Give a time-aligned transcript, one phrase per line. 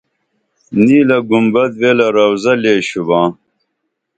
[0.83, 3.27] نیلہ گنبد ویلہ روضہ لے شُباں